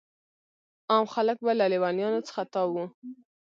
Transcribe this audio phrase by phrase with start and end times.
[0.91, 2.85] عام خلک به له لیونیانو څخه تاو وو.